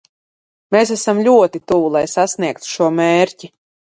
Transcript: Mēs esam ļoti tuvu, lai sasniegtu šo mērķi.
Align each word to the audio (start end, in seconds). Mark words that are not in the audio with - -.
Mēs 0.75 0.91
esam 0.95 1.19
ļoti 1.27 1.61
tuvu, 1.71 1.91
lai 1.97 2.03
sasniegtu 2.15 2.71
šo 2.77 2.91
mērķi. 3.03 3.51